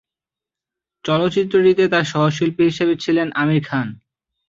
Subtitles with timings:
[1.05, 2.65] চলচ্চিত্রটিতে তার সহশিল্পী
[3.03, 3.87] ছিলেন আমিন খান।